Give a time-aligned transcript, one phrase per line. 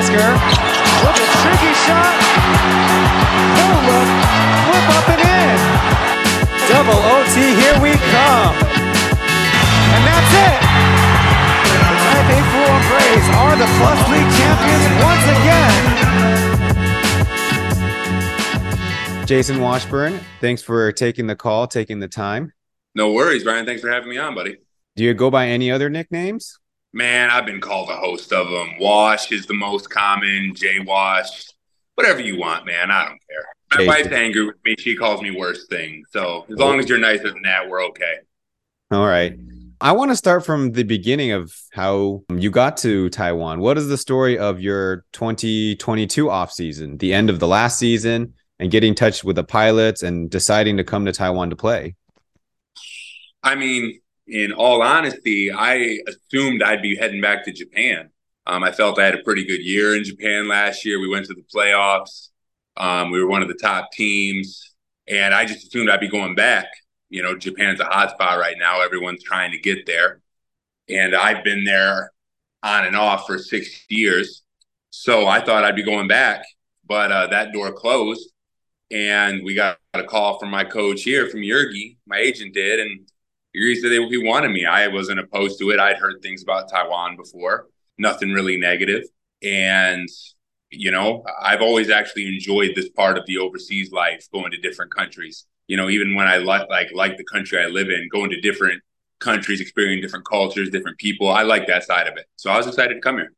[0.00, 2.16] Oscar with a tricky shot.
[3.52, 4.08] No look,
[4.64, 5.60] flip up and in.
[6.72, 8.56] Double OT, here we come.
[9.92, 10.56] And that's it.
[11.68, 15.76] The Taipei Fubon Braves are the Plus League champions once again.
[19.26, 22.54] Jason Washburn, thanks for taking the call, taking the time.
[22.94, 23.66] No worries, Brian.
[23.66, 24.56] Thanks for having me on, buddy.
[24.96, 26.58] Do you go by any other nicknames?
[26.92, 28.72] Man, I've been called a host of them.
[28.80, 31.46] Wash is the most common, J Wash,
[31.94, 32.90] whatever you want, man.
[32.90, 33.46] I don't care.
[33.78, 34.74] My wife's angry with me.
[34.78, 36.08] She calls me worse things.
[36.10, 38.16] So as long as you're nicer than that, we're okay.
[38.90, 39.38] All right.
[39.80, 43.60] I want to start from the beginning of how you got to Taiwan.
[43.60, 48.70] What is the story of your 2022 offseason, the end of the last season, and
[48.70, 51.94] getting in touch with the pilots and deciding to come to Taiwan to play?
[53.42, 53.99] I mean,
[54.30, 58.10] in all honesty, I assumed I'd be heading back to Japan.
[58.46, 61.00] Um, I felt I had a pretty good year in Japan last year.
[61.00, 62.28] We went to the playoffs.
[62.76, 64.74] Um, we were one of the top teams,
[65.06, 66.66] and I just assumed I'd be going back.
[67.08, 68.80] You know, Japan's a hot spot right now.
[68.80, 70.20] Everyone's trying to get there,
[70.88, 72.12] and I've been there
[72.62, 74.42] on and off for six years.
[74.90, 76.44] So I thought I'd be going back,
[76.86, 78.30] but uh, that door closed,
[78.90, 83.08] and we got a call from my coach here, from Iurgi, my agent did, and
[83.54, 84.64] said they, he wanted me.
[84.64, 85.80] I wasn't opposed to it.
[85.80, 87.66] I'd heard things about Taiwan before,
[87.98, 89.04] nothing really negative.
[89.42, 90.08] And,
[90.70, 94.94] you know, I've always actually enjoyed this part of the overseas life, going to different
[94.94, 95.46] countries.
[95.66, 98.40] You know, even when I like like like the country I live in, going to
[98.40, 98.82] different
[99.20, 101.28] countries, experiencing different cultures, different people.
[101.28, 102.26] I like that side of it.
[102.36, 103.32] So I was excited to come here.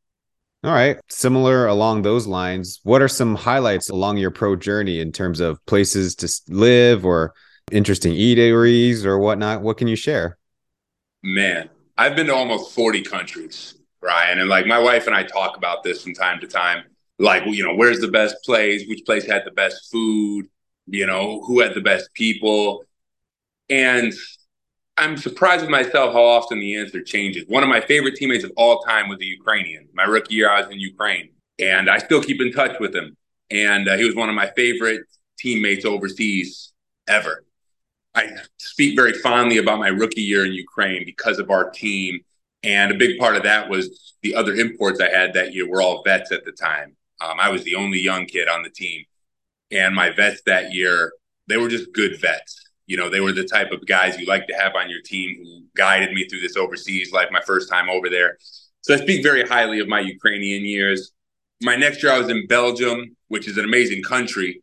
[0.63, 0.97] All right.
[1.09, 5.63] Similar along those lines, what are some highlights along your pro journey in terms of
[5.65, 7.33] places to live or
[7.71, 9.61] interesting eateries or whatnot?
[9.61, 10.37] What can you share?
[11.23, 14.39] Man, I've been to almost 40 countries, Ryan.
[14.39, 16.83] And like my wife and I talk about this from time to time.
[17.19, 18.87] Like, you know, where's the best place?
[18.87, 20.47] Which place had the best food?
[20.87, 22.83] You know, who had the best people?
[23.69, 24.13] And
[24.97, 27.45] I'm surprised with myself how often the answer changes.
[27.47, 29.87] One of my favorite teammates of all time was a Ukrainian.
[29.93, 33.15] My rookie year, I was in Ukraine, and I still keep in touch with him.
[33.49, 35.01] And uh, he was one of my favorite
[35.37, 36.73] teammates overseas
[37.07, 37.43] ever.
[38.15, 42.19] I speak very fondly about my rookie year in Ukraine because of our team.
[42.63, 45.81] And a big part of that was the other imports I had that year were
[45.81, 46.95] all vets at the time.
[47.21, 49.03] Um, I was the only young kid on the team.
[49.71, 51.13] And my vets that year,
[51.47, 52.59] they were just good vets.
[52.85, 55.37] You know, they were the type of guys you like to have on your team
[55.41, 58.37] who guided me through this overseas life, my first time over there.
[58.81, 61.11] So I speak very highly of my Ukrainian years.
[61.61, 64.61] My next year, I was in Belgium, which is an amazing country.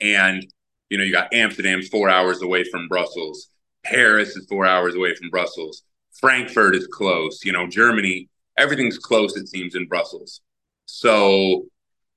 [0.00, 0.46] And
[0.90, 3.48] you know, you got Amsterdam's four hours away from Brussels.
[3.84, 5.84] Paris is four hours away from Brussels.
[6.12, 7.44] Frankfurt is close.
[7.44, 8.28] You know, Germany,
[8.58, 10.40] everything's close, it seems, in Brussels.
[10.86, 11.66] So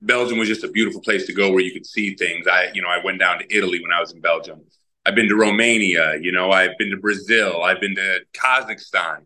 [0.01, 2.47] Belgium was just a beautiful place to go where you could see things.
[2.47, 4.61] I, you know, I went down to Italy when I was in Belgium.
[5.05, 9.25] I've been to Romania, you know, I've been to Brazil, I've been to Kazakhstan.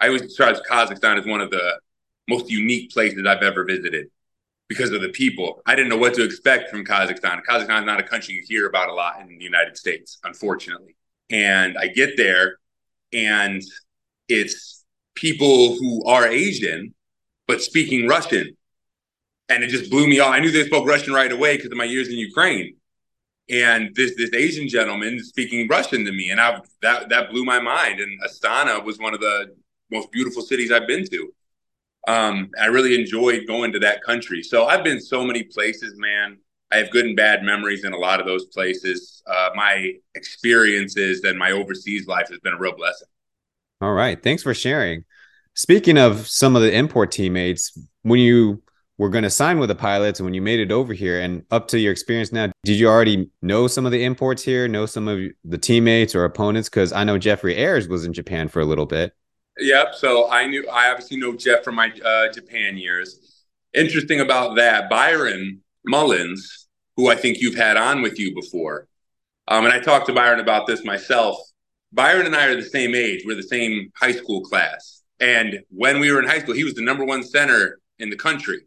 [0.00, 1.78] I always describe Kazakhstan as one of the
[2.28, 4.08] most unique places I've ever visited
[4.68, 5.62] because of the people.
[5.66, 7.40] I didn't know what to expect from Kazakhstan.
[7.48, 10.94] Kazakhstan is not a country you hear about a lot in the United States, unfortunately.
[11.30, 12.58] And I get there
[13.12, 13.62] and
[14.28, 14.84] it's
[15.14, 16.94] people who are Asian,
[17.46, 18.56] but speaking Russian.
[19.48, 20.34] And it just blew me off.
[20.34, 22.76] I knew they spoke Russian right away because of my years in Ukraine.
[23.50, 27.58] And this this Asian gentleman speaking Russian to me, and I that that blew my
[27.58, 27.98] mind.
[27.98, 29.56] And Astana was one of the
[29.90, 31.32] most beautiful cities I've been to.
[32.08, 34.42] Um, I really enjoyed going to that country.
[34.42, 36.38] So I've been so many places, man.
[36.72, 39.22] I have good and bad memories in a lot of those places.
[39.26, 43.08] Uh, my experiences and my overseas life has been a real blessing.
[43.82, 44.20] All right.
[44.22, 45.04] Thanks for sharing.
[45.54, 48.62] Speaking of some of the import teammates, when you
[48.96, 51.44] were going to sign with the pilots and when you made it over here and
[51.50, 54.86] up to your experience now, did you already know some of the imports here, know
[54.86, 56.70] some of the teammates or opponents?
[56.70, 59.12] Because I know Jeffrey Ayres was in Japan for a little bit.
[59.58, 59.94] Yep.
[59.96, 63.44] So I knew I obviously know Jeff from my uh, Japan years.
[63.74, 68.86] Interesting about that, Byron Mullens, who I think you've had on with you before,
[69.46, 71.36] um, and I talked to Byron about this myself.
[71.92, 73.22] Byron and I are the same age.
[73.26, 76.74] We're the same high school class, and when we were in high school, he was
[76.74, 78.60] the number one center in the country.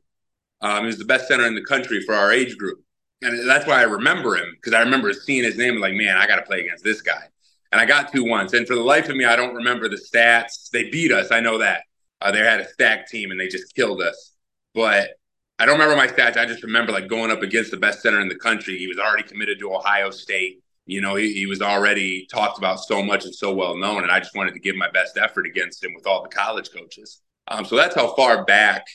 [0.62, 2.84] Um, he was the best center in the country for our age group,
[3.22, 6.18] and that's why I remember him because I remember seeing his name and like, man,
[6.18, 7.28] I got to play against this guy.
[7.72, 8.54] And I got two once.
[8.54, 10.70] And for the life of me, I don't remember the stats.
[10.72, 11.32] They beat us.
[11.32, 11.84] I know that.
[12.20, 14.34] Uh, they had a stacked team and they just killed us.
[14.74, 15.12] But
[15.58, 16.38] I don't remember my stats.
[16.38, 18.78] I just remember like going up against the best center in the country.
[18.78, 20.62] He was already committed to Ohio State.
[20.86, 24.04] You know, he, he was already talked about so much and so well known.
[24.04, 26.72] And I just wanted to give my best effort against him with all the college
[26.72, 27.22] coaches.
[27.48, 28.86] Um, so that's how far back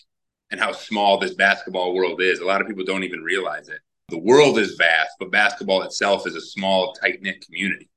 [0.51, 2.41] and how small this basketball world is.
[2.41, 3.81] A lot of people don't even realize it.
[4.09, 7.89] The world is vast, but basketball itself is a small, tight knit community.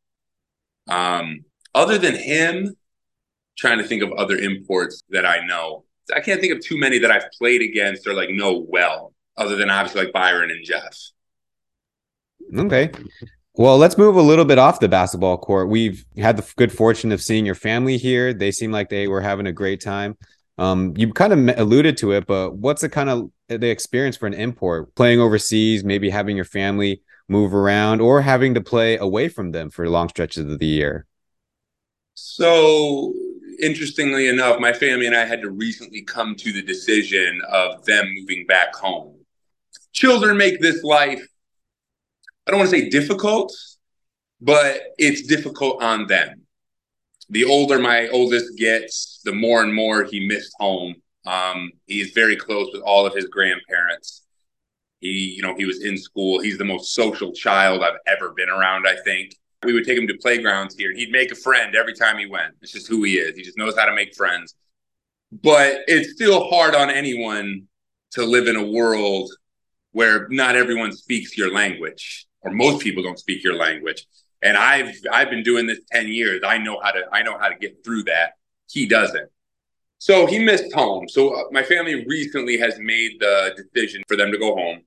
[0.89, 2.75] Um, other than him,
[3.57, 5.83] trying to think of other imports that I know.
[6.15, 9.56] I can't think of too many that I've played against or like know well, other
[9.56, 10.97] than obviously like Byron and Jeff.
[12.57, 12.91] Okay.
[13.56, 15.68] Well, let's move a little bit off the basketball court.
[15.68, 18.33] We've had the good fortune of seeing your family here.
[18.33, 20.18] They seem like they were having a great time.
[20.57, 24.27] Um, you kind of alluded to it, but what's the kind of the experience for
[24.27, 29.30] an import playing overseas, maybe having your family move around or having to play away
[29.30, 31.06] from them for long stretches of the year?
[32.16, 33.14] So,
[33.62, 38.06] interestingly enough, my family and I had to recently come to the decision of them
[38.20, 39.16] moving back home.
[39.94, 41.26] Children make this life,
[42.46, 43.54] I don't want to say difficult,
[44.42, 46.46] but it's difficult on them
[47.30, 50.96] the older my oldest gets, the more and more he missed home.
[51.26, 54.24] Um, he's very close with all of his grandparents.
[55.00, 56.40] He, you know, he was in school.
[56.40, 58.88] He's the most social child I've ever been around.
[58.88, 60.94] I think we would take him to playgrounds here.
[60.94, 62.56] He'd make a friend every time he went.
[62.62, 63.36] It's just who he is.
[63.36, 64.56] He just knows how to make friends.
[65.31, 67.63] But it's still hard on anyone
[68.12, 69.30] to live in a world
[69.92, 74.06] where not everyone speaks your language, or most people don't speak your language
[74.42, 76.42] and I've I've been doing this 10 years.
[76.45, 78.34] I know how to I know how to get through that.
[78.69, 79.30] He doesn't.
[79.98, 81.10] So he missed home.
[81.10, 84.81] So uh, my family recently has made the decision for them to go home.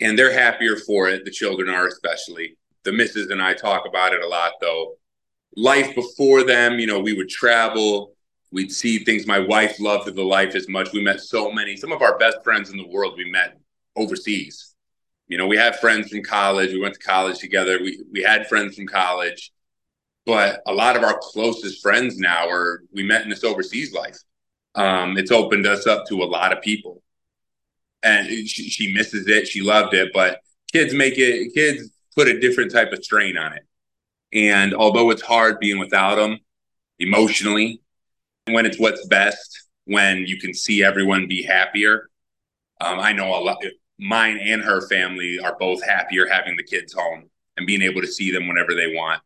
[0.00, 1.24] And they're happier for it.
[1.24, 2.56] The children are especially.
[2.84, 4.94] The missus and I talk about it a lot though.
[5.56, 8.14] Life before them, you know, we would travel,
[8.52, 9.26] we'd see things.
[9.26, 10.92] My wife loved the life as much.
[10.92, 13.58] We met so many, some of our best friends in the world we met
[13.96, 14.68] overseas
[15.28, 16.72] you know, we have friends from college.
[16.72, 17.78] We went to college together.
[17.80, 19.52] We we had friends from college,
[20.24, 24.16] but a lot of our closest friends now are we met in this overseas life.
[24.74, 27.02] Um, it's opened us up to a lot of people,
[28.02, 29.48] and she, she misses it.
[29.48, 30.40] She loved it, but
[30.72, 31.52] kids make it.
[31.54, 33.66] Kids put a different type of strain on it,
[34.32, 36.38] and although it's hard being without them
[36.98, 37.80] emotionally,
[38.46, 42.08] when it's what's best, when you can see everyone be happier.
[42.80, 43.58] Um, I know a lot
[43.98, 48.06] mine and her family are both happier having the kids home and being able to
[48.06, 49.20] see them whenever they want.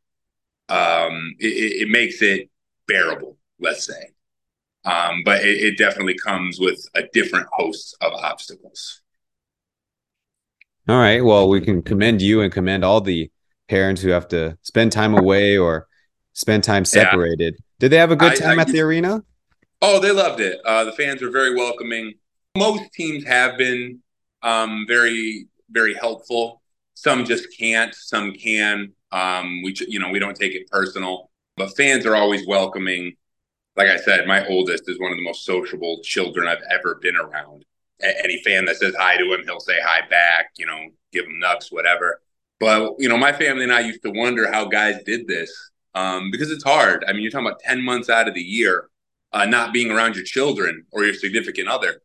[0.68, 2.48] Um, it, it, makes it
[2.88, 4.12] bearable, let's say.
[4.84, 9.00] Um, but it, it, definitely comes with a different host of obstacles.
[10.88, 11.24] All right.
[11.24, 13.30] Well, we can commend you and commend all the
[13.68, 15.86] parents who have to spend time away or
[16.32, 17.54] spend time separated.
[17.54, 17.64] Yeah.
[17.78, 19.22] Did they have a good time I, I, at the arena?
[19.80, 20.60] Oh, they loved it.
[20.64, 22.14] Uh, the fans were very welcoming.
[22.56, 24.00] Most teams have been
[24.42, 26.62] um, very very helpful.
[26.94, 28.92] Some just can't, some can.
[29.10, 33.14] Um, we you know we don't take it personal, but fans are always welcoming.
[33.76, 37.16] Like I said, my oldest is one of the most sociable children I've ever been
[37.16, 37.64] around.
[38.02, 40.50] A- any fan that says hi to him, he'll say hi back.
[40.56, 42.20] You know, give him nuts, whatever.
[42.60, 45.50] But you know, my family and I used to wonder how guys did this
[45.94, 47.04] um, because it's hard.
[47.08, 48.88] I mean, you're talking about ten months out of the year
[49.32, 52.02] uh, not being around your children or your significant other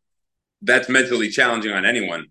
[0.62, 2.28] that's mentally challenging on anyone.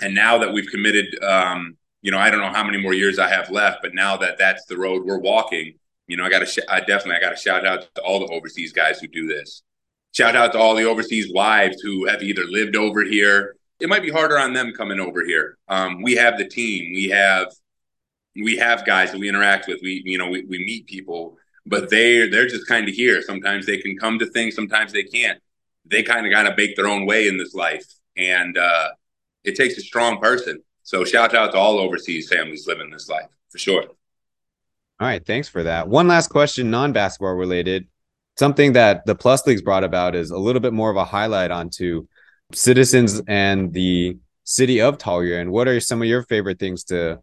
[0.00, 3.18] And now that we've committed, um, you know, I don't know how many more years
[3.18, 5.74] I have left, but now that that's the road we're walking,
[6.08, 8.18] you know, I got to, sh- I definitely, I got to shout out to all
[8.18, 9.62] the overseas guys who do this.
[10.12, 13.54] Shout out to all the overseas wives who have either lived over here.
[13.78, 15.56] It might be harder on them coming over here.
[15.68, 16.92] Um, we have the team.
[16.92, 17.52] We have,
[18.34, 19.78] we have guys that we interact with.
[19.82, 23.22] We, you know, we, we meet people, but they they're just kind of here.
[23.22, 24.56] Sometimes they can come to things.
[24.56, 25.40] Sometimes they can't
[25.90, 27.84] they kind of got to bake their own way in this life.
[28.16, 28.88] And uh,
[29.44, 30.62] it takes a strong person.
[30.82, 33.84] So shout out to all overseas families living this life for sure.
[35.00, 35.24] All right.
[35.24, 35.88] Thanks for that.
[35.88, 37.86] One last question, non basketball related.
[38.36, 41.50] Something that the Plus Leagues brought about is a little bit more of a highlight
[41.50, 42.06] onto
[42.52, 45.42] citizens and the city of Taoyuan.
[45.42, 47.20] And what are some of your favorite things to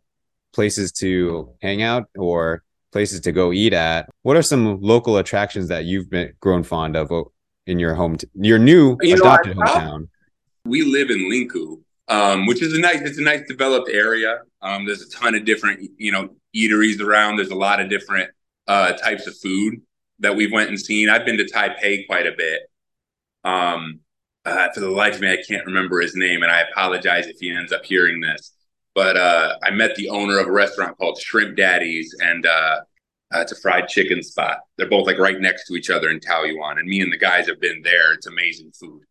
[0.53, 4.09] places to hang out or places to go eat at?
[4.21, 7.11] What are some local attractions that you've been grown fond of
[7.65, 10.07] in your home, your new you adopted know, hometown?
[10.65, 14.41] We live in Linkou, um, which is a nice, it's a nice developed area.
[14.61, 17.37] Um, there's a ton of different, you know, eateries around.
[17.37, 18.29] There's a lot of different
[18.67, 19.81] uh, types of food
[20.19, 21.09] that we've went and seen.
[21.09, 22.61] I've been to Taipei quite a bit.
[23.43, 23.99] Um,
[24.45, 27.37] uh, for the life of me, I can't remember his name, and I apologize if
[27.39, 28.53] he ends up hearing this.
[28.93, 32.79] But uh, I met the owner of a restaurant called Shrimp Daddies, and uh,
[33.33, 34.59] uh, it's a fried chicken spot.
[34.77, 37.47] They're both like right next to each other in Taoyuan, and me and the guys
[37.47, 38.13] have been there.
[38.13, 39.01] It's amazing food.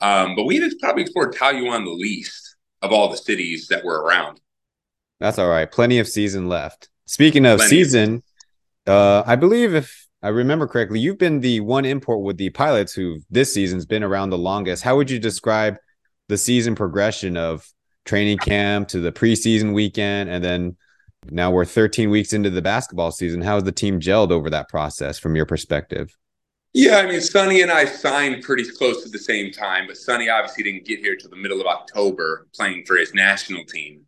[0.00, 4.40] Um, but we've probably explored Taoyuan the least of all the cities that were around.
[5.20, 5.70] That's all right.
[5.70, 6.88] Plenty of season left.
[7.06, 8.22] Speaking of Plenty season,
[8.86, 12.92] uh, I believe if I remember correctly, you've been the one import with the pilots
[12.92, 14.82] who this season's been around the longest.
[14.82, 15.76] How would you describe
[16.28, 17.66] the season progression of
[18.04, 20.76] training camp to the preseason weekend and then
[21.30, 23.42] now we're 13 weeks into the basketball season.
[23.42, 26.16] How has the team gelled over that process from your perspective?
[26.72, 30.28] Yeah, I mean, Sani and I signed pretty close to the same time, but Sani
[30.28, 34.02] obviously didn't get here till the middle of October playing for his national team.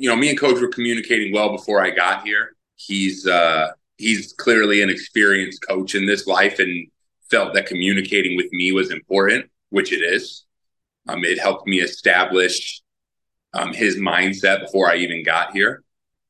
[0.00, 2.56] You know, me and coach were communicating well before I got here.
[2.76, 6.88] He's uh he's clearly an experienced coach in this life and
[7.30, 10.44] felt that communicating with me was important, which it is.
[11.06, 12.80] Um, it helped me establish
[13.52, 15.82] um, his mindset before I even got here.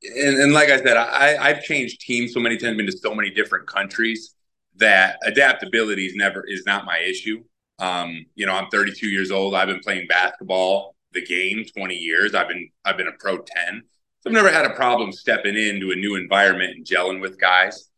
[0.03, 3.15] And, and like I said, I, I've changed teams so many times, been to so
[3.15, 4.35] many different countries
[4.77, 7.43] that adaptability is never is not my issue.
[7.79, 9.55] Um, you know, I'm 32 years old.
[9.55, 12.35] I've been playing basketball, the game, 20 years.
[12.35, 13.83] I've been I've been a pro 10.
[14.21, 17.89] So I've never had a problem stepping into a new environment and gelling with guys.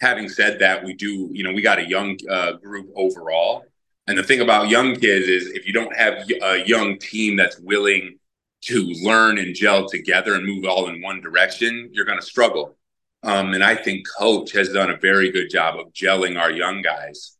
[0.00, 3.64] Having said that, we do, you know, we got a young uh, group overall.
[4.06, 7.58] And the thing about young kids is if you don't have a young team that's
[7.60, 8.18] willing
[8.62, 12.76] to learn and gel together and move all in one direction, you're going to struggle.
[13.22, 16.82] Um, and I think coach has done a very good job of gelling our young
[16.82, 17.36] guys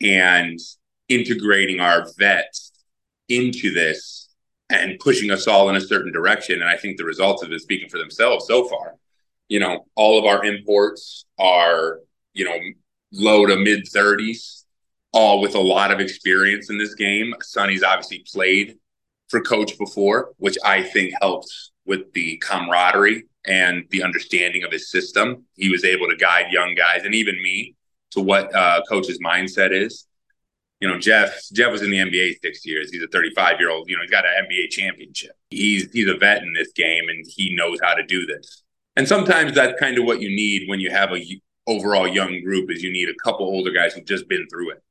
[0.00, 0.58] and
[1.08, 2.72] integrating our vets
[3.28, 4.23] into this
[4.82, 6.60] and pushing us all in a certain direction.
[6.60, 8.94] And I think the results of it speaking for themselves so far.
[9.48, 12.00] You know, all of our imports are,
[12.32, 12.58] you know,
[13.12, 14.64] low to mid 30s,
[15.12, 17.34] all with a lot of experience in this game.
[17.42, 18.78] Sani's obviously played
[19.28, 24.90] for coach before, which I think helps with the camaraderie and the understanding of his
[24.90, 25.44] system.
[25.54, 27.74] He was able to guide young guys and even me
[28.12, 30.06] to what uh, coach's mindset is.
[30.84, 32.90] You know, Jeff Jeff was in the NBA six years.
[32.90, 33.88] He's a 35 year old.
[33.88, 35.32] You know, he's got an NBA championship.
[35.48, 38.62] He's he's a vet in this game, and he knows how to do this.
[38.94, 42.70] And sometimes that's kind of what you need when you have a overall young group.
[42.70, 44.82] Is you need a couple older guys who've just been through it.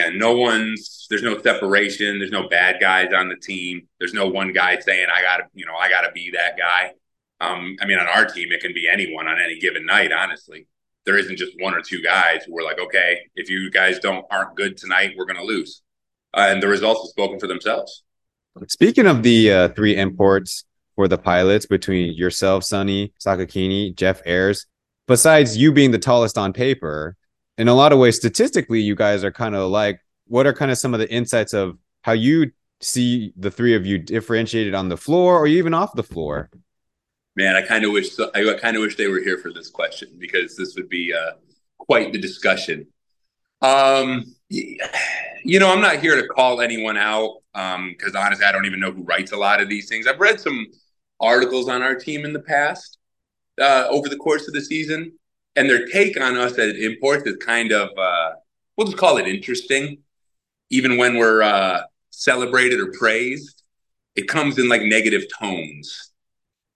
[0.00, 2.18] And no one's there's no separation.
[2.18, 3.86] There's no bad guys on the team.
[4.00, 6.94] There's no one guy saying I gotta you know I gotta be that guy
[7.42, 10.12] um, I mean, on our team, it can be anyone on any given night.
[10.12, 10.68] Honestly,
[11.04, 14.24] there isn't just one or two guys who are like, okay, if you guys don't
[14.30, 15.82] aren't good tonight, we're going to lose.
[16.34, 18.04] Uh, and the results have spoken for themselves.
[18.68, 24.66] Speaking of the uh, three imports for the pilots between yourself, Sani Sakakini, Jeff Ayres,
[25.08, 27.16] besides you being the tallest on paper,
[27.58, 30.70] in a lot of ways, statistically, you guys are kind of like, what are kind
[30.70, 34.88] of some of the insights of how you see the three of you differentiated on
[34.88, 36.50] the floor or even off the floor?
[37.34, 40.10] Man, I kind of wish I kind of wish they were here for this question
[40.18, 41.32] because this would be uh,
[41.78, 42.86] quite the discussion.
[43.62, 48.66] Um, you know, I'm not here to call anyone out because um, honestly, I don't
[48.66, 50.06] even know who writes a lot of these things.
[50.06, 50.66] I've read some
[51.20, 52.98] articles on our team in the past
[53.58, 55.12] uh, over the course of the season,
[55.56, 58.32] and their take on us at imports is kind of uh,
[58.76, 59.98] we'll just call it interesting.
[60.68, 63.62] Even when we're uh, celebrated or praised,
[64.16, 66.11] it comes in like negative tones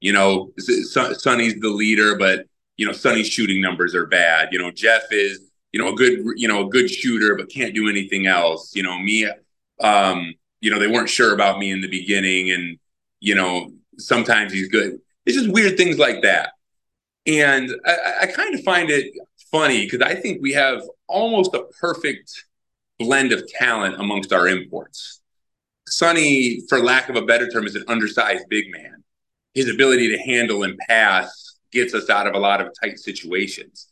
[0.00, 4.49] you know, Sani's the leader, but you know, Sani's shooting numbers are bad.
[4.53, 7.75] You know, Jeff is, you know, a good, you know, a good shooter, but can't
[7.75, 8.75] do anything else.
[8.75, 9.29] You know, me,
[9.81, 12.79] um, you know, they weren't sure about me in the beginning, and
[13.21, 14.99] you know, sometimes he's good.
[15.25, 16.50] It's just weird things like that,
[17.26, 19.12] and I, I kind of find it
[19.50, 22.45] funny because I think we have almost a perfect
[22.99, 25.21] blend of talent amongst our imports.
[25.88, 28.96] Sani, for lack of a better term, is an undersized big man
[29.56, 33.88] his ability to handle and pass gets us out of a lot of tight situations.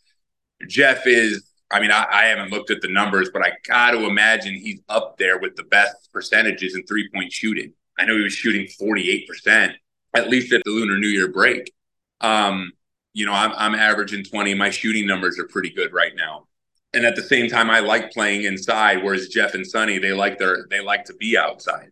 [0.68, 4.04] Jeff is, I mean, I, I haven't looked at the numbers, but I got to
[4.04, 7.72] imagine he's up there with the best percentages in three point shooting.
[7.98, 9.72] I know he was shooting 48%,
[10.12, 11.72] at least at the Lunar New Year break.
[12.20, 12.70] Um,
[13.14, 14.52] you know, I'm, I'm averaging 20.
[14.52, 16.46] My shooting numbers are pretty good right now.
[16.92, 20.38] And at the same time, I like playing inside, whereas Jeff and Sani, they like
[20.38, 21.90] their they like to be outside.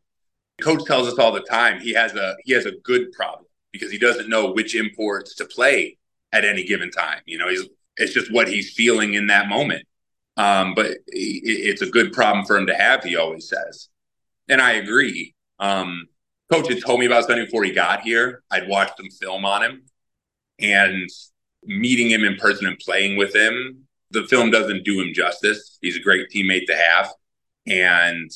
[0.61, 3.91] Coach tells us all the time he has a he has a good problem because
[3.91, 5.99] he doesn't know which imports to play
[6.33, 7.21] at any given time.
[7.27, 7.65] You know, he's
[7.97, 9.87] it's just what he's feeling in that moment.
[10.37, 13.05] Um, but he, it's a good problem for him to have.
[13.05, 13.89] He always says,
[14.49, 15.35] and I agree.
[15.59, 16.07] Um,
[16.51, 18.43] Coach had told me about Sani before he got here.
[18.51, 19.83] I'd watched some film on him,
[20.59, 21.09] and
[21.65, 25.79] meeting him in person and playing with him, the film doesn't do him justice.
[25.81, 27.11] He's a great teammate to have,
[27.67, 28.31] and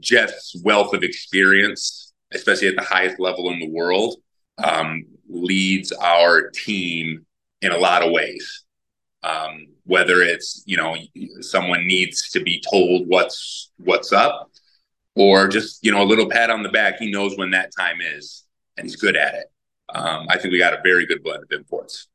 [0.00, 4.16] Jeff's wealth of experience, especially at the highest level in the world,
[4.62, 7.26] um, leads our team
[7.62, 8.64] in a lot of ways.
[9.22, 10.96] Um, whether it's you know
[11.40, 14.50] someone needs to be told what's what's up,
[15.14, 16.98] or just you know a little pat on the back.
[16.98, 18.44] He knows when that time is,
[18.76, 19.46] and he's good at it.
[19.94, 22.08] Um, I think we got a very good blend of imports.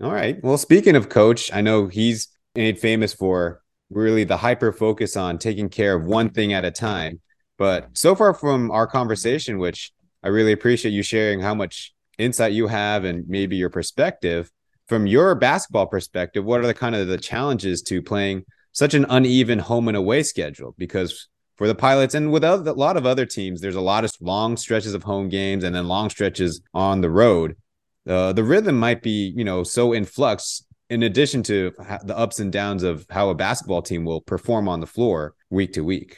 [0.00, 0.42] All right.
[0.42, 5.38] Well, speaking of coach, I know he's made famous for really the hyper focus on
[5.38, 7.20] taking care of one thing at a time.
[7.56, 12.52] But so far from our conversation, which I really appreciate you sharing how much insight
[12.52, 14.50] you have and maybe your perspective
[14.88, 19.06] from your basketball perspective, what are the kind of the challenges to playing such an
[19.08, 20.74] uneven home and away schedule?
[20.78, 24.12] Because for the pilots and with a lot of other teams, there's a lot of
[24.20, 27.56] long stretches of home games and then long stretches on the road.
[28.08, 31.70] Uh, the rhythm might be, you know, so in flux in addition to
[32.04, 35.74] the ups and downs of how a basketball team will perform on the floor week
[35.74, 36.16] to week.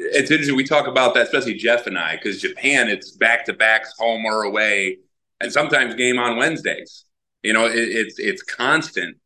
[0.00, 0.54] It's interesting.
[0.54, 4.24] We talk about that, especially Jeff and I, because Japan, it's back to backs, home
[4.24, 4.98] or away,
[5.40, 7.04] and sometimes game on Wednesdays.
[7.42, 9.16] You know, it, it's it's constant.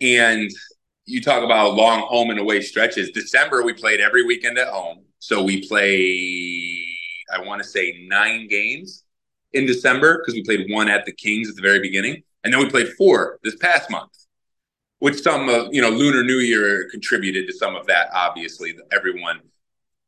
[0.00, 0.50] And
[1.04, 3.10] you talk about long home and away stretches.
[3.10, 5.04] December, we played every weekend at home.
[5.20, 6.84] So we play,
[7.32, 9.04] I want to say nine games
[9.52, 12.24] in December because we played one at the Kings at the very beginning.
[12.42, 14.10] And then we played four this past month,
[14.98, 19.40] which some of, you know, Lunar New Year contributed to some of that, obviously, everyone.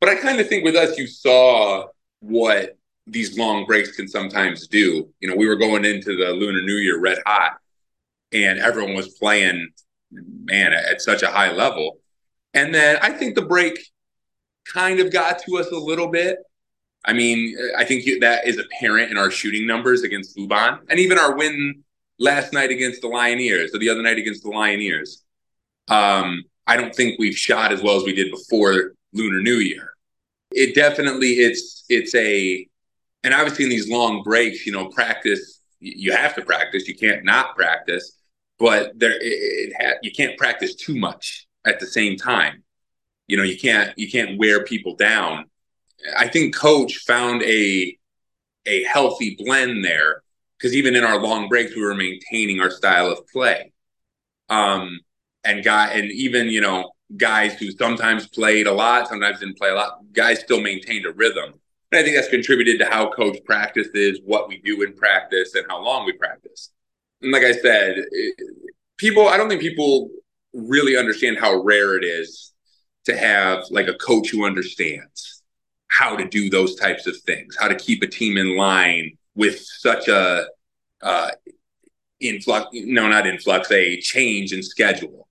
[0.04, 1.87] But I kind of think with us, you saw
[2.20, 5.08] what these long breaks can sometimes do.
[5.20, 7.52] You know, we were going into the Lunar New Year red hot,
[8.30, 9.70] and everyone was playing,
[10.11, 12.00] man, at such a high level.
[12.52, 13.78] And then I think the break
[14.70, 16.37] kind of got to us a little bit.
[17.06, 21.18] I mean, I think that is apparent in our shooting numbers against Luban and even
[21.18, 21.82] our win
[22.18, 25.23] last night against the Lioneers or the other night against the Lioneers.
[25.88, 29.94] Um, I don't think we've shot as well as we did before Lunar New Year.
[30.54, 32.66] It definitely it's it's a
[33.23, 36.88] and obviously in these long breaks, you know, practice you have to practice.
[36.88, 38.18] You can't not practice,
[38.58, 42.62] but there it, it ha- you can't practice too much at the same time.
[43.26, 45.46] You know, you can't you can't wear people down.
[46.16, 47.99] I think coach found a
[48.66, 50.23] a healthy blend there
[50.58, 53.73] because even in our long breaks, we were maintaining our style of play.
[54.49, 55.00] Um,
[55.44, 59.71] and got and even you know, guys who sometimes played a lot, sometimes didn't play
[59.71, 61.54] a lot, guys still maintained a rhythm.
[61.93, 65.65] And I think that's contributed to how coach practices, what we do in practice, and
[65.69, 66.71] how long we practice.
[67.23, 68.04] And like I said,
[68.97, 70.10] people, I don't think people
[70.52, 72.52] really understand how rare it is
[73.04, 75.43] to have like a coach who understands
[75.89, 79.60] how to do those types of things, how to keep a team in line with
[79.60, 80.47] such a
[81.02, 81.30] uh,
[82.21, 85.24] influx, no, not influx, a change in schedule.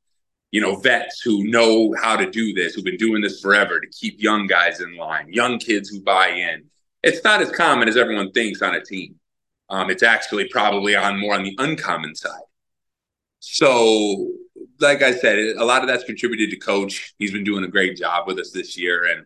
[0.54, 3.88] You know, vets who know how to do this, who've been doing this forever to
[3.88, 6.66] keep young guys in line, young kids who buy in.
[7.02, 9.16] It's not as common as everyone thinks on a team.
[9.70, 12.44] Um, it's actually probably on more on the uncommon side.
[13.40, 14.30] So,
[14.80, 17.16] like I said, a lot of that's contributed to coach.
[17.18, 19.26] He's been doing a great job with us this year, and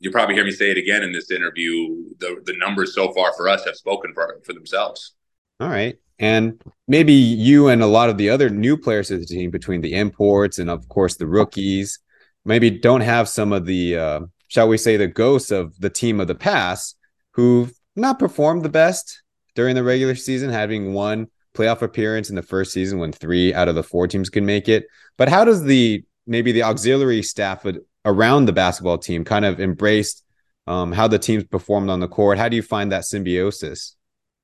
[0.00, 2.14] you'll probably hear me say it again in this interview.
[2.18, 5.15] The the numbers so far for us have spoken for for themselves.
[5.60, 5.96] All right.
[6.18, 9.80] And maybe you and a lot of the other new players of the team, between
[9.80, 11.98] the imports and of course the rookies,
[12.44, 16.20] maybe don't have some of the, uh, shall we say, the ghosts of the team
[16.20, 16.96] of the past
[17.32, 19.22] who've not performed the best
[19.54, 23.68] during the regular season, having one playoff appearance in the first season when three out
[23.68, 24.86] of the four teams can make it.
[25.16, 27.66] But how does the maybe the auxiliary staff
[28.04, 30.22] around the basketball team kind of embraced
[30.66, 32.38] um, how the teams performed on the court?
[32.38, 33.95] How do you find that symbiosis?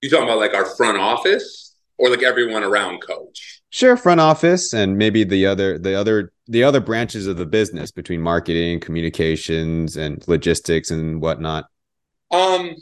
[0.02, 3.62] You talking about like our front office or like everyone around coach?
[3.70, 7.92] Sure, front office and maybe the other the other the other branches of the business
[7.92, 11.66] between marketing, communications, and logistics and whatnot.
[12.32, 12.74] Um,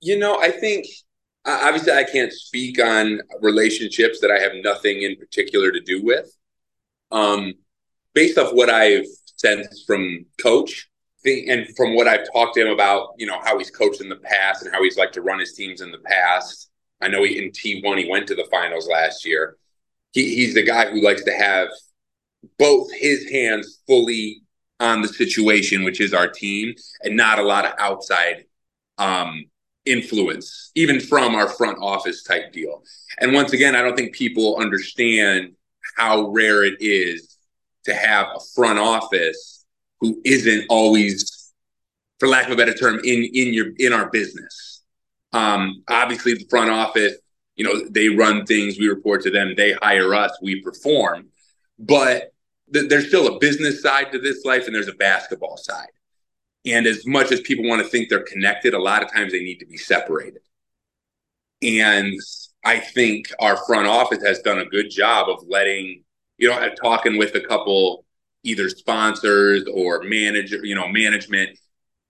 [0.00, 0.86] you know, I think
[1.44, 6.34] obviously I can't speak on relationships that I have nothing in particular to do with.
[7.10, 7.54] Um,
[8.14, 9.06] based off what I've
[9.36, 10.88] sensed from coach,
[11.48, 14.16] and from what I've talked to him about, you know, how he's coached in the
[14.16, 16.70] past and how he's liked to run his teams in the past.
[17.00, 19.56] I know he in T1 he went to the finals last year.
[20.12, 21.68] He, he's the guy who likes to have
[22.58, 24.42] both his hands fully
[24.80, 28.44] on the situation, which is our team, and not a lot of outside
[28.98, 29.44] um,
[29.84, 32.82] influence, even from our front office type deal.
[33.20, 35.54] And once again, I don't think people understand
[35.96, 37.36] how rare it is
[37.84, 39.57] to have a front office
[40.00, 41.52] who isn't always,
[42.18, 44.82] for lack of a better term, in in your in our business.
[45.32, 47.14] Um, obviously, the front office,
[47.56, 48.78] you know, they run things.
[48.78, 49.54] We report to them.
[49.56, 50.36] They hire us.
[50.42, 51.28] We perform.
[51.78, 52.32] But
[52.72, 55.88] th- there's still a business side to this life, and there's a basketball side.
[56.64, 59.42] And as much as people want to think they're connected, a lot of times they
[59.42, 60.42] need to be separated.
[61.62, 62.14] And
[62.64, 66.04] I think our front office has done a good job of letting,
[66.36, 68.04] you know, talking with a couple
[68.44, 71.58] either sponsors or manager, you know, management.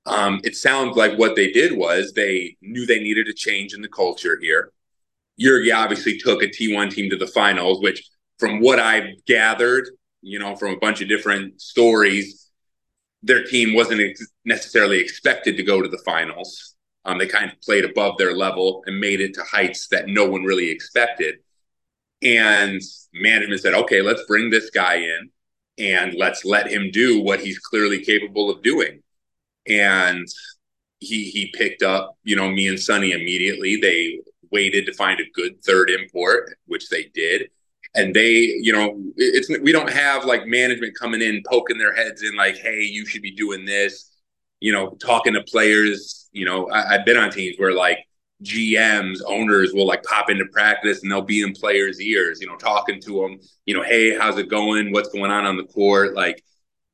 [0.07, 3.83] Um, it sounds like what they did was they knew they needed a change in
[3.83, 4.73] the culture here.
[5.41, 9.89] Iurgi obviously took a T1 team to the finals, which from what I've gathered,
[10.23, 12.51] you know, from a bunch of different stories,
[13.23, 16.75] their team wasn't ex- necessarily expected to go to the finals.
[17.05, 20.29] Um, they kind of played above their level and made it to heights that no
[20.29, 21.37] one really expected.
[22.23, 22.81] And
[23.13, 25.31] management said, okay, let's bring this guy in
[25.79, 29.03] and let's let him do what he's clearly capable of doing.
[29.69, 30.27] And
[31.01, 33.77] he he picked up, you know, me and Sani immediately.
[33.81, 37.51] They waited to find a good third import, which they did.
[37.95, 42.23] And they, you know, it's we don't have like management coming in poking their heads
[42.23, 44.11] in like, hey, you should be doing this.
[44.61, 46.29] You know, talking to players.
[46.33, 48.08] You know, I, I've been on teams where like
[48.43, 52.57] GMs, owners will like pop into practice and they'll be in players' ears, you know,
[52.57, 54.93] talking to them, you know, hey, how's it going?
[54.93, 56.15] What's going on on the court?
[56.15, 56.43] Like,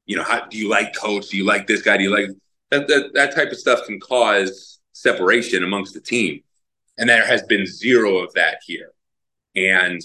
[0.06, 1.28] you know, how do you like coach?
[1.28, 1.96] Do you like this guy?
[1.98, 2.28] Do you like
[2.70, 2.88] that?
[2.88, 6.42] That, that type of stuff can cause separation amongst the team.
[6.96, 8.92] And there has been zero of that here.
[9.54, 10.00] And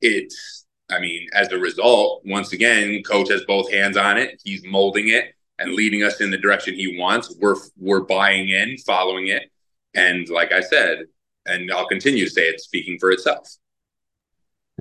[0.00, 4.42] it's, I mean, as a result, once again, coach has both hands on it.
[4.44, 7.34] He's molding it and leading us in the direction he wants.
[7.40, 9.51] We're we're buying in, following it
[9.94, 11.04] and like I said,
[11.46, 13.56] and I'll continue to say it, speaking for itself.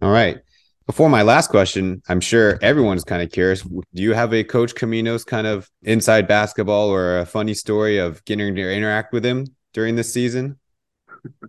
[0.01, 0.39] All right.
[0.87, 3.61] Before my last question, I'm sure everyone's kind of curious.
[3.61, 8.23] Do you have a Coach Caminos kind of inside basketball or a funny story of
[8.25, 10.59] getting to interact with him during this season?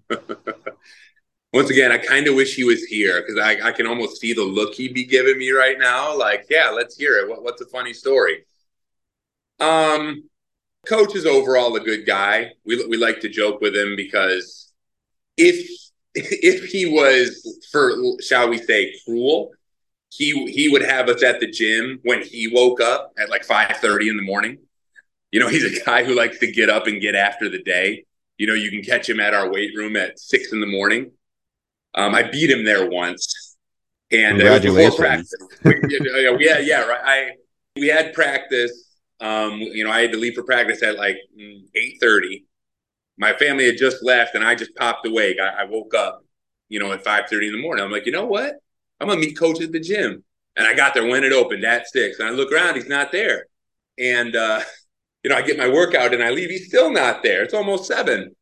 [1.53, 4.33] Once again, I kind of wish he was here because I, I can almost see
[4.33, 6.17] the look he'd be giving me right now.
[6.17, 7.29] Like, yeah, let's hear it.
[7.29, 8.45] What, what's a funny story?
[9.61, 10.25] Um,
[10.87, 12.51] Coach is overall a good guy.
[12.65, 14.73] We we like to joke with him because
[15.37, 15.71] if
[16.15, 19.51] if he was for shall we say cruel,
[20.11, 24.11] he he would have us at the gym when he woke up at like 5:30
[24.11, 24.59] in the morning.
[25.31, 28.05] You know, he's a guy who likes to get up and get after the day.
[28.37, 31.13] You know, you can catch him at our weight room at six in the morning.
[31.95, 33.57] Um, I beat him there once,
[34.11, 34.97] and Congratulations.
[34.97, 35.35] practice.
[36.41, 37.01] yeah, yeah, right.
[37.05, 37.31] I
[37.77, 38.92] we had practice
[39.23, 41.17] um, you know, I had to leave for practice at like
[41.75, 42.45] eight thirty.
[43.17, 45.39] My family had just left, and I just popped awake.
[45.41, 46.25] I, I woke up,
[46.69, 47.85] you know, at five thirty in the morning.
[47.85, 48.57] I'm like, you know what?
[49.01, 50.25] I'm gonna meet coach at the gym.
[50.57, 52.19] And I got there when it opened at six.
[52.19, 53.47] And I look around, he's not there.
[53.99, 54.61] And uh,
[55.23, 56.51] you know, I get my workout and I leave.
[56.51, 57.43] He's still not there.
[57.43, 58.35] It's almost seven.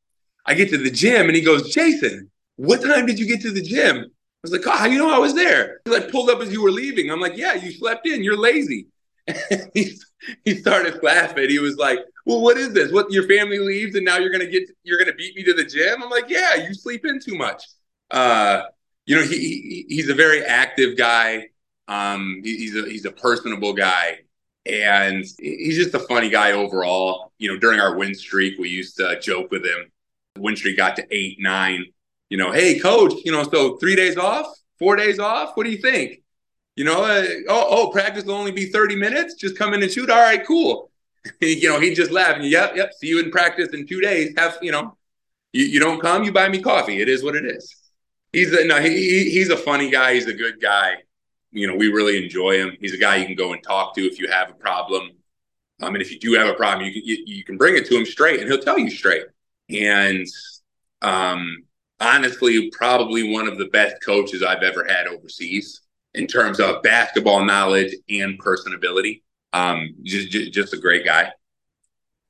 [0.46, 3.52] I get to the gym and he goes, Jason, what time did you get to
[3.52, 3.98] the gym?
[3.98, 5.80] I was like, oh, you know I was there?
[5.84, 7.10] He like pulled up as you were leaving.
[7.10, 8.24] I'm like, yeah, you slept in.
[8.24, 8.86] You're lazy.
[9.74, 9.98] he,
[10.44, 11.48] he started laughing.
[11.48, 12.92] He was like, "Well, what is this?
[12.92, 15.64] What your family leaves and now you're gonna get you're gonna beat me to the
[15.64, 17.64] gym?" I'm like, "Yeah, you sleep in too much."
[18.10, 18.62] Uh,
[19.06, 21.48] you know, he, he he's a very active guy.
[21.88, 24.20] Um, he, he's a he's a personable guy,
[24.66, 27.32] and he's just a funny guy overall.
[27.38, 29.90] You know, during our win streak, we used to joke with him.
[30.38, 31.86] Win streak got to eight, nine.
[32.28, 34.46] You know, hey coach, you know, so three days off,
[34.78, 35.56] four days off.
[35.56, 36.22] What do you think?
[36.76, 39.34] You know, uh, oh, oh, practice will only be 30 minutes.
[39.34, 40.08] Just come in and shoot.
[40.10, 40.90] All right, cool.
[41.40, 42.42] you know, he just laughed.
[42.42, 42.92] Yep, yep.
[42.94, 44.32] See you in practice in two days.
[44.36, 44.96] Have, you know,
[45.52, 47.00] you, you don't come, you buy me coffee.
[47.00, 47.74] It is what it is.
[48.32, 50.14] He's a, no, he, he's a funny guy.
[50.14, 50.94] He's a good guy.
[51.52, 52.76] You know, we really enjoy him.
[52.80, 55.10] He's a guy you can go and talk to if you have a problem.
[55.82, 57.76] I um, mean, if you do have a problem, you can, you, you can bring
[57.76, 59.24] it to him straight and he'll tell you straight.
[59.68, 60.26] And,
[61.02, 61.64] um,
[61.98, 65.80] honestly, probably one of the best coaches I've ever had overseas
[66.14, 69.22] in terms of basketball knowledge and personability.
[69.52, 71.32] Um, just, just, just a great guy.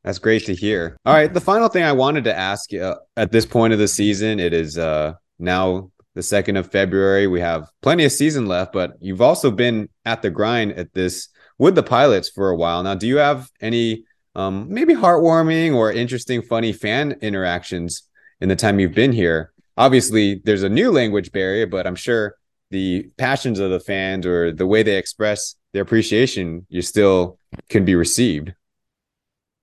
[0.05, 0.97] That's great to hear.
[1.05, 3.79] All right, the final thing I wanted to ask you uh, at this point of
[3.79, 7.27] the season, it is uh, now the second of February.
[7.27, 11.29] We have plenty of season left, but you've also been at the grind at this
[11.59, 12.95] with the pilots for a while now.
[12.95, 18.05] Do you have any um, maybe heartwarming or interesting, funny fan interactions
[18.41, 19.53] in the time you've been here?
[19.77, 22.37] Obviously, there's a new language barrier, but I'm sure
[22.71, 27.85] the passions of the fans or the way they express their appreciation, you still can
[27.85, 28.55] be received?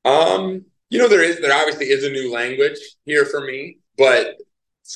[0.05, 4.37] Um, you know, there is there obviously is a new language here for me, but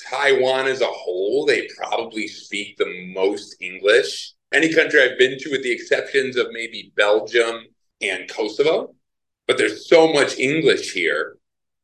[0.09, 4.33] Taiwan as a whole, they probably speak the most English.
[4.53, 7.65] Any country I've been to, with the exceptions of maybe Belgium
[8.01, 8.95] and Kosovo,
[9.47, 11.37] but there's so much English here,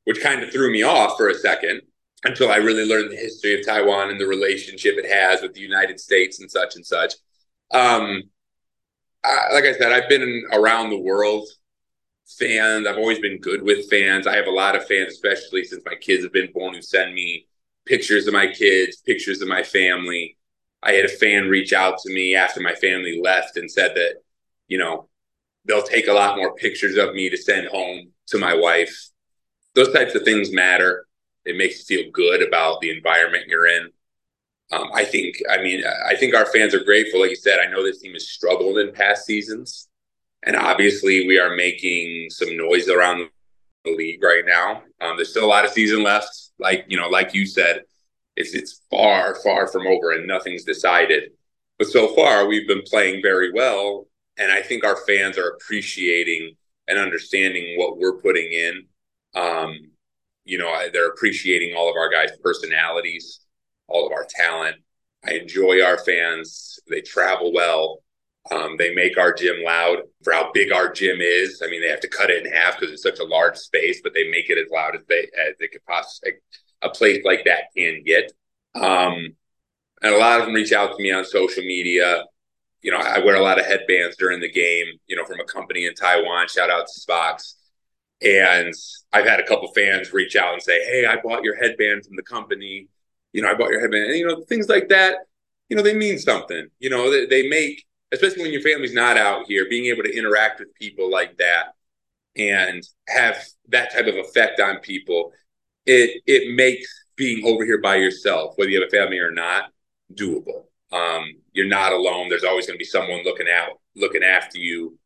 [0.06, 1.82] which kind of threw me off for a second
[2.24, 5.62] until I really learned the history of Taiwan and the relationship it has with the
[5.62, 7.14] United States and such and such.
[7.72, 8.24] Um,
[9.24, 11.48] I, like I said, I've been around the world.
[12.40, 14.28] Fans, I've always been good with fans.
[14.28, 17.14] I have a lot of fans, especially since my kids have been born, who send
[17.14, 17.48] me
[17.86, 20.38] pictures of my kids, pictures of my family.
[20.84, 24.16] I had a fan reach out to me after my family left and said that,
[24.68, 25.08] you know,
[25.66, 29.10] they'll take a lot more pictures of me to send home to my wife.
[29.74, 31.07] Those types of things matter.
[31.48, 33.90] It makes you feel good about the environment you're in.
[34.72, 37.22] Um, I think, I mean, I think our fans are grateful.
[37.22, 39.88] Like you said, I know this team has struggled in past seasons,
[40.44, 43.30] and obviously we are making some noise around
[43.86, 44.84] the league right now.
[45.00, 46.30] Um, there's still a lot of season left.
[46.60, 47.84] Like you know, like you said,
[48.36, 51.32] it's it's far, far from over, and nothing's decided.
[51.78, 54.08] But so far, we've been playing very well,
[54.38, 56.56] and I think our fans are appreciating
[56.88, 58.86] and understanding what we're putting in.
[59.36, 59.92] Um,
[60.48, 63.42] you know, they're appreciating all of our guys' personalities,
[63.88, 64.78] all of our talent.
[65.26, 66.80] I enjoy our fans.
[66.90, 68.00] They travel well.
[68.50, 71.62] Um, they make our gym loud for how big our gym is.
[71.64, 74.00] I mean, they have to cut it in half because it's such a large space,
[74.02, 76.34] but they make it as loud as they as they could possibly
[76.82, 78.32] a place like that can get.
[78.76, 79.36] Um,
[80.02, 82.24] and a lot of them reach out to me on social media.
[82.82, 84.86] You know, I wear a lot of headbands during the game.
[85.08, 86.48] You know, from a company in Taiwan.
[86.48, 87.56] Shout out to Spox.
[88.22, 88.74] And
[89.14, 92.16] I've had a couple fans reach out and say, "Hey, I bought your headband from
[92.16, 92.88] the company.
[93.34, 95.18] You know, I bought your headband." And you know, things like that.
[95.70, 96.68] You know, they mean something.
[96.80, 100.18] You know, they, they make especially when your family's not out here, being able to
[100.18, 101.74] interact with people like that
[102.36, 103.38] and have
[103.70, 105.34] that type of effect on people,
[105.86, 109.72] it it makes being over here by yourself, whether you have a family or not,
[110.14, 110.66] doable.
[110.92, 112.30] Um, you're not alone.
[112.30, 114.98] There's always going to be someone looking out, looking after you,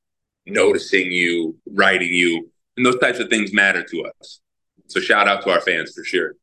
[0.46, 2.51] noticing you, writing you,
[2.82, 4.40] and those types of things matter to us.
[4.88, 6.34] So shout out to our fans for sure.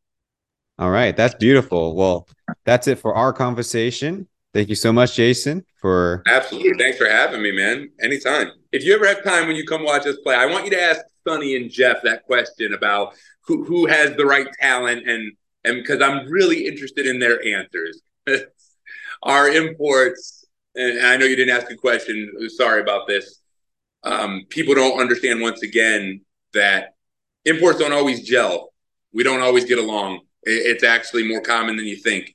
[0.79, 1.97] All right, that's beautiful.
[1.97, 2.29] Well,
[2.65, 4.29] that's it for our conversation.
[4.55, 6.79] Thank you so much, Jason, for absolutely.
[6.79, 7.91] Thanks for having me, man.
[8.01, 8.53] Anytime.
[8.71, 10.81] If you ever have time when you come watch us play, I want you to
[10.81, 15.33] ask Sani and Jeff that question about who who has the right talent and
[15.65, 18.01] and because I'm really interested in their answers.
[19.25, 20.47] Our imports,
[20.77, 22.31] and I know you didn't ask a question.
[22.51, 23.41] Sorry about this.
[24.05, 26.21] Um, people don't understand once again
[26.55, 26.95] that
[27.45, 28.73] imports don't always gel.
[29.13, 30.21] We don't always get along.
[30.43, 32.35] It's actually more common than you think.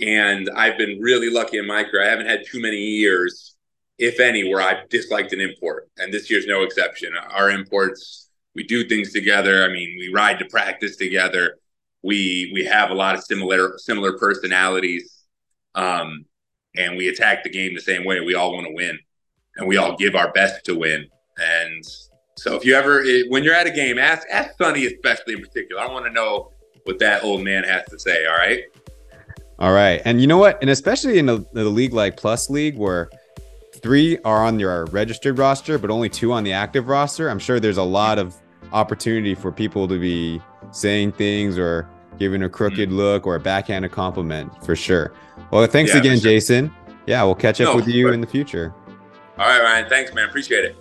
[0.00, 2.04] And I've been really lucky in my career.
[2.04, 3.56] I haven't had too many years,
[3.98, 5.88] if any, where I've disliked an import.
[5.96, 7.12] And this year's no exception.
[7.30, 9.64] Our imports, we do things together.
[9.64, 11.58] I mean, we ride to practice together.
[12.02, 15.24] We we have a lot of similar similar personalities.
[15.74, 16.26] Um,
[16.76, 18.20] and we attack the game the same way.
[18.20, 18.98] We all want to win.
[19.56, 21.06] And we all give our best to win.
[21.36, 21.84] And
[22.38, 25.82] so if you ever when you're at a game, ask ask Sani especially in particular.
[25.82, 26.52] I want to know
[26.84, 28.26] what that old man has to say.
[28.26, 28.62] All right.
[29.58, 30.00] All right.
[30.04, 30.58] And you know what?
[30.60, 33.10] And especially in a, the league like Plus League, where
[33.74, 37.58] three are on your registered roster, but only two on the active roster, I'm sure
[37.58, 38.36] there's a lot of
[38.72, 42.98] opportunity for people to be saying things or giving a crooked mm-hmm.
[42.98, 45.12] look or a backhanded compliment for sure.
[45.50, 46.30] Well, thanks yeah, again, sure.
[46.30, 46.72] Jason.
[47.06, 48.72] Yeah, we'll catch up no, with you in the future.
[49.38, 49.88] All right, Ryan.
[49.88, 50.28] Thanks, man.
[50.28, 50.76] Appreciate it.